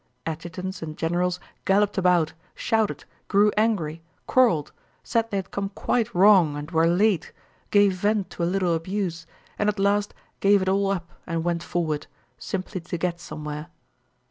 Adjutants 0.25 0.81
and 0.81 0.97
generals 0.97 1.39
galloped 1.63 1.95
about, 1.95 2.33
shouted, 2.55 3.05
grew 3.27 3.51
angry, 3.55 4.01
quarreled, 4.25 4.71
said 5.03 5.29
they 5.29 5.37
had 5.37 5.51
come 5.51 5.69
quite 5.69 6.11
wrong 6.15 6.57
and 6.57 6.71
were 6.71 6.87
late, 6.87 7.31
gave 7.69 7.93
vent 7.93 8.31
to 8.31 8.41
a 8.41 8.45
little 8.49 8.73
abuse, 8.73 9.27
and 9.59 9.69
at 9.69 9.77
last 9.77 10.15
gave 10.39 10.59
it 10.63 10.67
all 10.69 10.89
up 10.89 11.11
and 11.27 11.43
went 11.43 11.61
forward, 11.61 12.07
simply 12.39 12.81
to 12.81 12.97
get 12.97 13.19
somewhere. 13.19 13.67